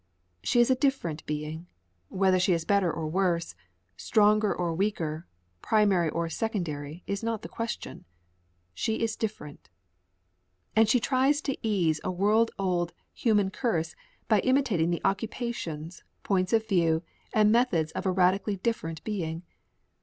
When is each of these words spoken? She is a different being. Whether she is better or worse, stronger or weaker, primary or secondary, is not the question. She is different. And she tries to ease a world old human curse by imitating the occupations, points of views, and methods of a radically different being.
She 0.41 0.59
is 0.59 0.71
a 0.71 0.75
different 0.75 1.23
being. 1.27 1.67
Whether 2.09 2.39
she 2.39 2.53
is 2.53 2.65
better 2.65 2.91
or 2.91 3.05
worse, 3.05 3.53
stronger 3.97 4.51
or 4.51 4.73
weaker, 4.73 5.27
primary 5.61 6.09
or 6.09 6.27
secondary, 6.27 7.03
is 7.05 7.21
not 7.21 7.43
the 7.43 7.47
question. 7.47 8.05
She 8.73 8.95
is 9.03 9.15
different. 9.15 9.69
And 10.75 10.89
she 10.89 10.99
tries 10.99 11.39
to 11.41 11.57
ease 11.61 12.01
a 12.03 12.09
world 12.09 12.49
old 12.57 12.93
human 13.13 13.51
curse 13.51 13.95
by 14.27 14.39
imitating 14.39 14.89
the 14.89 15.01
occupations, 15.05 16.03
points 16.23 16.51
of 16.51 16.67
views, 16.67 17.03
and 17.31 17.51
methods 17.51 17.91
of 17.91 18.07
a 18.07 18.11
radically 18.11 18.55
different 18.55 19.03
being. 19.03 19.43